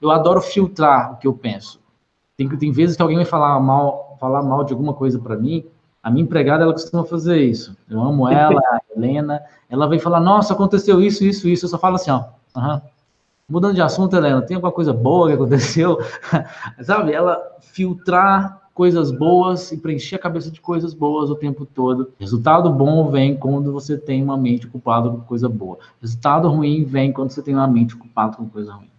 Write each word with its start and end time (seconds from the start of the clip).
Eu 0.00 0.10
adoro 0.10 0.40
filtrar 0.40 1.12
o 1.12 1.16
que 1.16 1.26
eu 1.26 1.32
penso. 1.32 1.80
Tem, 2.36 2.48
tem 2.48 2.72
vezes 2.72 2.96
que 2.96 3.02
alguém 3.02 3.16
vai 3.16 3.26
falar 3.26 3.58
mal, 3.60 4.16
falar 4.20 4.42
mal 4.42 4.64
de 4.64 4.72
alguma 4.72 4.94
coisa 4.94 5.18
para 5.18 5.36
mim, 5.36 5.64
a 6.02 6.10
minha 6.10 6.24
empregada, 6.24 6.64
ela 6.64 6.72
costuma 6.72 7.04
fazer 7.04 7.42
isso. 7.42 7.74
Eu 7.88 8.00
amo 8.00 8.28
ela, 8.28 8.60
a 8.60 8.80
Helena. 8.94 9.42
Ela 9.70 9.88
vem 9.88 9.98
falar, 9.98 10.20
nossa, 10.20 10.52
aconteceu 10.52 11.00
isso, 11.00 11.24
isso, 11.24 11.48
isso. 11.48 11.64
Eu 11.64 11.70
só 11.70 11.78
falo 11.78 11.96
assim, 11.96 12.10
ó, 12.10 12.24
uhum. 12.54 12.80
mudando 13.48 13.74
de 13.74 13.80
assunto, 13.80 14.14
Helena, 14.14 14.42
tem 14.42 14.56
alguma 14.56 14.72
coisa 14.72 14.92
boa 14.92 15.28
que 15.28 15.34
aconteceu? 15.34 15.98
Sabe, 16.82 17.12
ela 17.12 17.40
filtrar 17.60 18.64
coisas 18.74 19.12
boas 19.12 19.70
e 19.70 19.78
preencher 19.78 20.16
a 20.16 20.18
cabeça 20.18 20.50
de 20.50 20.60
coisas 20.60 20.92
boas 20.92 21.30
o 21.30 21.36
tempo 21.36 21.64
todo. 21.64 22.12
Resultado 22.18 22.68
bom 22.70 23.08
vem 23.08 23.36
quando 23.36 23.72
você 23.72 23.96
tem 23.96 24.22
uma 24.22 24.36
mente 24.36 24.66
ocupada 24.66 25.08
com 25.08 25.20
coisa 25.20 25.48
boa. 25.48 25.78
Resultado 26.02 26.48
ruim 26.48 26.84
vem 26.84 27.12
quando 27.12 27.30
você 27.30 27.40
tem 27.40 27.54
uma 27.54 27.68
mente 27.68 27.94
ocupada 27.94 28.36
com 28.36 28.48
coisa 28.48 28.74
ruim. 28.74 28.90